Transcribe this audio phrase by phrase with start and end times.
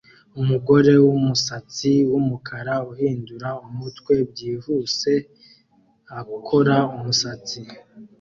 [0.41, 5.11] Umugore wumusatsi wumukara uhindura umutwe byihuse
[6.19, 7.59] akora umusatsi